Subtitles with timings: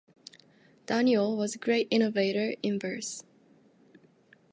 [0.87, 3.23] Daniel was a great innovator in verse.